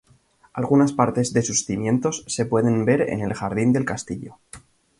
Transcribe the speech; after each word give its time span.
Algunas 0.53 0.93
partes 0.93 1.31
de 1.31 1.43
sus 1.43 1.63
cimientos 1.67 2.23
se 2.25 2.47
pueden 2.47 2.85
ver 2.85 3.01
en 3.11 3.21
el 3.21 3.35
jardín 3.35 3.71
del 3.71 3.85
castillo. 3.85 4.39